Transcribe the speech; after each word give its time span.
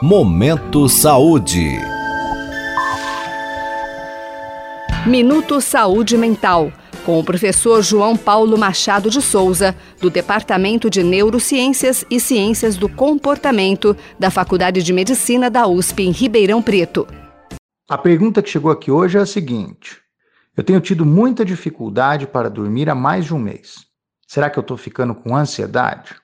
Momento 0.00 0.88
Saúde. 0.88 1.76
Minuto 5.04 5.60
Saúde 5.60 6.16
Mental, 6.16 6.72
com 7.04 7.18
o 7.18 7.24
professor 7.24 7.82
João 7.82 8.16
Paulo 8.16 8.56
Machado 8.56 9.10
de 9.10 9.20
Souza, 9.20 9.74
do 10.00 10.08
Departamento 10.08 10.88
de 10.88 11.02
Neurociências 11.02 12.04
e 12.08 12.20
Ciências 12.20 12.76
do 12.76 12.88
Comportamento 12.88 13.96
da 14.16 14.30
Faculdade 14.30 14.84
de 14.84 14.92
Medicina 14.92 15.50
da 15.50 15.66
USP 15.66 16.04
em 16.04 16.12
Ribeirão 16.12 16.62
Preto. 16.62 17.04
A 17.90 17.98
pergunta 17.98 18.40
que 18.40 18.50
chegou 18.50 18.70
aqui 18.70 18.92
hoje 18.92 19.18
é 19.18 19.20
a 19.20 19.26
seguinte: 19.26 20.00
Eu 20.56 20.62
tenho 20.62 20.80
tido 20.80 21.04
muita 21.04 21.44
dificuldade 21.44 22.24
para 22.24 22.48
dormir 22.48 22.88
há 22.88 22.94
mais 22.94 23.24
de 23.24 23.34
um 23.34 23.38
mês. 23.40 23.84
Será 24.28 24.48
que 24.48 24.60
eu 24.60 24.62
estou 24.62 24.76
ficando 24.76 25.12
com 25.12 25.34
ansiedade? 25.34 26.14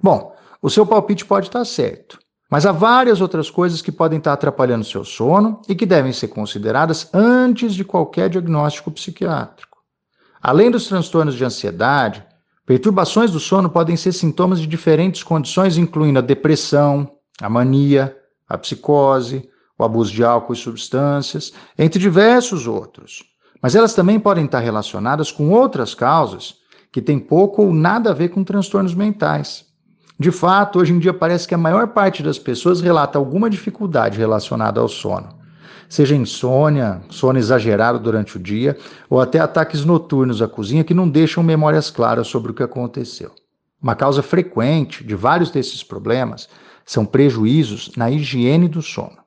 Bom, 0.00 0.36
o 0.62 0.70
seu 0.70 0.86
palpite 0.86 1.24
pode 1.24 1.48
estar 1.48 1.64
certo. 1.64 2.21
Mas 2.52 2.66
há 2.66 2.70
várias 2.70 3.22
outras 3.22 3.48
coisas 3.48 3.80
que 3.80 3.90
podem 3.90 4.18
estar 4.18 4.34
atrapalhando 4.34 4.84
seu 4.84 5.06
sono 5.06 5.62
e 5.66 5.74
que 5.74 5.86
devem 5.86 6.12
ser 6.12 6.28
consideradas 6.28 7.08
antes 7.14 7.74
de 7.74 7.82
qualquer 7.82 8.28
diagnóstico 8.28 8.90
psiquiátrico. 8.90 9.78
Além 10.38 10.70
dos 10.70 10.86
transtornos 10.86 11.34
de 11.34 11.46
ansiedade, 11.46 12.22
perturbações 12.66 13.30
do 13.30 13.40
sono 13.40 13.70
podem 13.70 13.96
ser 13.96 14.12
sintomas 14.12 14.60
de 14.60 14.66
diferentes 14.66 15.22
condições, 15.22 15.78
incluindo 15.78 16.18
a 16.18 16.22
depressão, 16.22 17.10
a 17.40 17.48
mania, 17.48 18.14
a 18.46 18.58
psicose, 18.58 19.48
o 19.78 19.82
abuso 19.82 20.12
de 20.12 20.22
álcool 20.22 20.52
e 20.52 20.56
substâncias, 20.56 21.54
entre 21.78 21.98
diversos 21.98 22.66
outros. 22.66 23.24
Mas 23.62 23.74
elas 23.74 23.94
também 23.94 24.20
podem 24.20 24.44
estar 24.44 24.60
relacionadas 24.60 25.32
com 25.32 25.48
outras 25.48 25.94
causas 25.94 26.56
que 26.92 27.00
têm 27.00 27.18
pouco 27.18 27.62
ou 27.62 27.72
nada 27.72 28.10
a 28.10 28.14
ver 28.14 28.28
com 28.28 28.44
transtornos 28.44 28.94
mentais. 28.94 29.71
De 30.22 30.30
fato, 30.30 30.78
hoje 30.78 30.92
em 30.92 31.00
dia 31.00 31.12
parece 31.12 31.48
que 31.48 31.54
a 31.54 31.58
maior 31.58 31.88
parte 31.88 32.22
das 32.22 32.38
pessoas 32.38 32.80
relata 32.80 33.18
alguma 33.18 33.50
dificuldade 33.50 34.18
relacionada 34.18 34.80
ao 34.80 34.86
sono. 34.86 35.30
Seja 35.88 36.14
insônia, 36.14 37.02
sono 37.10 37.40
exagerado 37.40 37.98
durante 37.98 38.36
o 38.36 38.38
dia, 38.38 38.78
ou 39.10 39.20
até 39.20 39.40
ataques 39.40 39.84
noturnos 39.84 40.40
à 40.40 40.46
cozinha 40.46 40.84
que 40.84 40.94
não 40.94 41.08
deixam 41.08 41.42
memórias 41.42 41.90
claras 41.90 42.28
sobre 42.28 42.52
o 42.52 42.54
que 42.54 42.62
aconteceu. 42.62 43.32
Uma 43.82 43.96
causa 43.96 44.22
frequente 44.22 45.02
de 45.02 45.16
vários 45.16 45.50
desses 45.50 45.82
problemas 45.82 46.48
são 46.86 47.04
prejuízos 47.04 47.90
na 47.96 48.08
higiene 48.08 48.68
do 48.68 48.80
sono. 48.80 49.18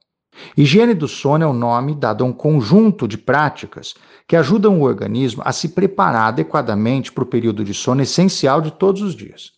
Higiene 0.56 0.94
do 0.94 1.10
sono 1.10 1.44
é 1.44 1.48
o 1.48 1.52
nome 1.52 1.94
dado 1.94 2.24
a 2.24 2.28
um 2.28 2.32
conjunto 2.32 3.06
de 3.06 3.18
práticas 3.18 3.96
que 4.26 4.38
ajudam 4.38 4.80
o 4.80 4.84
organismo 4.84 5.44
a 5.46 5.52
se 5.52 5.68
preparar 5.68 6.30
adequadamente 6.30 7.12
para 7.12 7.26
o 7.26 7.28
período 7.28 7.66
de 7.66 7.74
sono 7.74 8.02
essencial 8.02 8.62
de 8.62 8.72
todos 8.72 9.02
os 9.02 9.14
dias. 9.14 9.55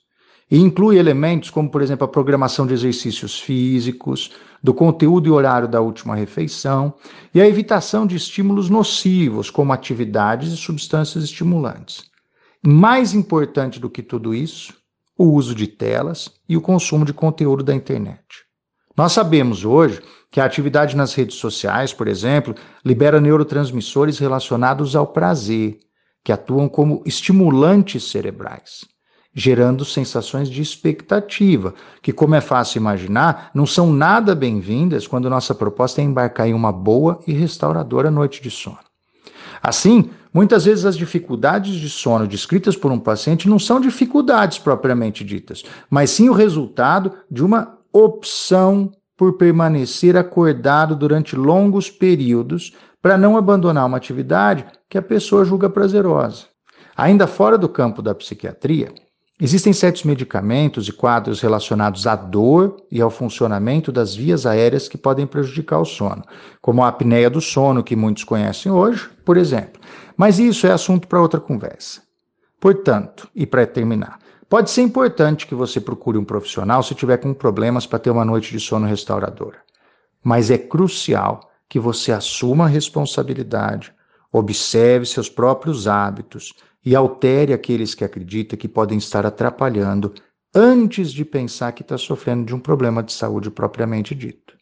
E 0.50 0.58
inclui 0.60 0.98
elementos 0.98 1.50
como, 1.50 1.70
por 1.70 1.82
exemplo, 1.82 2.06
a 2.06 2.08
programação 2.08 2.66
de 2.66 2.74
exercícios 2.74 3.38
físicos, 3.38 4.32
do 4.64 4.74
conteúdo 4.74 5.28
e 5.28 5.32
horário 5.32 5.68
da 5.68 5.82
última 5.82 6.16
refeição 6.16 6.94
e 7.34 7.42
a 7.42 7.48
evitação 7.48 8.08
de 8.08 8.16
estímulos 8.16 8.70
nocivos, 8.70 9.50
como 9.50 9.74
atividades 9.74 10.52
e 10.52 10.58
substâncias 10.58 11.24
estimulantes. 11.24 12.06
Mais 12.66 13.14
importante 13.14 13.80
do 13.80 13.90
que 13.90 14.02
tudo 14.02 14.34
isso, 14.34 14.74
o 15.18 15.26
uso 15.26 15.54
de 15.54 15.68
telas 15.68 16.32
e 16.48 16.56
o 16.56 16.62
consumo 16.62 17.04
de 17.04 17.14
conteúdo 17.14 17.64
da 17.64 17.76
internet. 17.76 18.46
Nós 18.96 19.12
sabemos 19.12 19.64
hoje 19.64 20.02
que 20.32 20.40
a 20.40 20.46
atividade 20.46 20.96
nas 20.96 21.14
redes 21.14 21.36
sociais, 21.36 21.94
por 21.94 22.08
exemplo, 22.08 22.56
libera 22.84 23.22
neurotransmissores 23.22 24.18
relacionados 24.18 24.96
ao 24.96 25.08
prazer, 25.08 25.80
que 26.24 26.32
atuam 26.32 26.68
como 26.68 27.04
estimulantes 27.06 28.10
cerebrais 28.10 28.86
gerando 29.40 29.86
sensações 29.86 30.50
de 30.50 30.64
expectativa, 30.64 31.76
que, 32.02 32.12
como 32.12 32.34
é 32.34 32.42
fácil 32.42 32.80
imaginar, 32.80 33.52
não 33.54 33.68
são 33.68 33.94
nada 33.94 34.34
bem-vindas 34.34 35.06
quando 35.06 35.30
nossa 35.30 35.54
proposta 35.54 36.02
é 36.02 36.04
embarcar 36.04 36.48
em 36.48 36.56
uma 36.56 36.72
boa 36.72 37.20
e 37.28 37.34
restauradora 37.34 38.10
noite 38.10 38.42
de 38.42 38.50
sono. 38.50 38.80
Assim, 39.62 40.10
muitas 40.34 40.66
vezes 40.66 40.86
as 40.86 40.98
dificuldades 40.98 41.76
de 41.76 41.88
sono 41.88 42.26
descritas 42.26 42.76
por 42.76 42.92
um 42.92 42.98
paciente 42.98 43.48
não 43.48 43.60
são 43.60 43.80
dificuldades 43.80 44.58
propriamente 44.58 45.24
ditas, 45.24 45.64
mas 45.88 46.10
sim 46.10 46.30
o 46.30 46.34
resultado 46.34 47.14
de 47.30 47.46
uma 47.46 47.78
opção 47.94 48.92
por 49.16 49.34
permanecer 49.34 50.18
acordado 50.18 50.96
durante 50.96 51.36
longos 51.36 51.92
períodos 51.92 52.74
para 53.04 53.20
não 53.20 53.38
abandonar 53.38 53.86
uma 53.86 53.98
atividade 53.98 54.66
que 54.90 54.98
a 54.98 55.02
pessoa 55.02 55.46
julga 55.46 55.70
prazerosa. 55.70 56.46
Ainda 56.96 57.28
fora 57.28 57.56
do 57.56 57.70
campo 57.70 58.02
da 58.02 58.16
psiquiatria, 58.16 58.92
Existem 59.40 59.72
certos 59.72 60.04
medicamentos 60.04 60.88
e 60.88 60.92
quadros 60.92 61.42
relacionados 61.42 62.08
à 62.08 62.16
dor 62.16 62.78
e 62.92 63.00
ao 63.00 63.12
funcionamento 63.12 63.92
das 63.92 64.16
vias 64.16 64.48
aéreas 64.48 64.88
que 64.88 64.98
podem 64.98 65.28
prejudicar 65.28 65.80
o 65.80 65.86
sono, 65.86 66.24
como 66.60 66.84
a 66.84 66.88
apneia 66.88 67.30
do 67.30 67.40
sono, 67.40 67.84
que 67.84 67.96
muitos 67.96 68.24
conhecem 68.24 68.72
hoje, 68.72 69.08
por 69.24 69.38
exemplo. 69.38 69.80
Mas 70.16 70.40
isso 70.40 70.66
é 70.66 70.72
assunto 70.72 71.08
para 71.08 71.22
outra 71.22 71.40
conversa. 71.40 72.02
Portanto, 72.60 73.30
e 73.36 73.46
para 73.46 73.68
terminar, 73.68 74.18
pode 74.50 74.72
ser 74.72 74.82
importante 74.82 75.46
que 75.46 75.54
você 75.54 75.80
procure 75.80 76.18
um 76.18 76.26
profissional 76.26 76.82
se 76.82 76.96
tiver 76.96 77.18
com 77.18 77.32
problemas 77.32 77.86
para 77.86 78.00
ter 78.00 78.10
uma 78.10 78.26
noite 78.26 78.52
de 78.52 78.60
sono 78.60 78.88
restauradora. 78.88 79.60
Mas 80.24 80.50
é 80.50 80.58
crucial 80.58 81.52
que 81.70 81.80
você 81.80 82.12
assuma 82.12 82.64
a 82.64 82.68
responsabilidade, 82.68 83.94
observe 84.32 85.06
seus 85.06 85.30
próprios 85.30 85.88
hábitos 85.88 86.54
e 86.86 86.96
altere 86.96 87.54
aqueles 87.54 87.94
que 87.94 88.04
acredita 88.04 88.56
que 88.56 88.68
podem 88.68 88.98
estar 88.98 89.26
atrapalhando 89.26 90.14
antes 90.56 91.12
de 91.12 91.26
pensar 91.26 91.72
que 91.72 91.82
está 91.82 91.98
sofrendo 91.98 92.46
de 92.46 92.56
um 92.56 92.60
problema 92.60 93.04
de 93.04 93.12
saúde 93.12 93.52
propriamente 93.52 94.16
dito. 94.16 94.56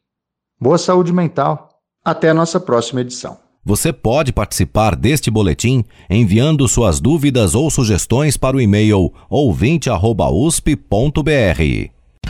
Boa 0.60 0.78
saúde 0.78 1.14
mental. 1.14 1.70
Até 2.04 2.30
a 2.30 2.34
nossa 2.34 2.60
próxima 2.60 3.02
edição. 3.02 3.38
Você 3.64 3.92
pode 3.92 4.32
participar 4.32 4.96
deste 4.96 5.32
boletim 5.32 5.84
enviando 6.08 6.68
suas 6.68 7.00
dúvidas 7.00 7.56
ou 7.56 7.72
sugestões 7.72 8.38
para 8.38 8.56
o 8.56 8.62
e-mail 8.62 9.12
ouvinte@usp.br. 9.28 11.95